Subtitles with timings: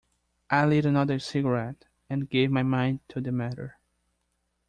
[0.49, 3.77] I lit another cigarette and gave my mind to the matter.